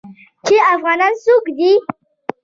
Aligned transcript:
چې 0.45 0.55
افغانان 0.73 1.13
څوک 1.23 1.45
دي. 1.57 1.71